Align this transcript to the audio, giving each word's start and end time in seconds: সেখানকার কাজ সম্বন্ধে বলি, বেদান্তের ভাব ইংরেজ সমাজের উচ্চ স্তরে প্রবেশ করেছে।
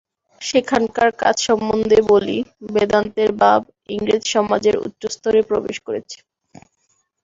সেখানকার 0.41 1.09
কাজ 1.21 1.35
সম্বন্ধে 1.47 1.99
বলি, 2.11 2.37
বেদান্তের 2.73 3.31
ভাব 3.41 3.61
ইংরেজ 3.89 4.23
সমাজের 4.33 4.75
উচ্চ 4.85 5.01
স্তরে 5.15 5.41
প্রবেশ 5.49 5.77
করেছে। 5.87 6.17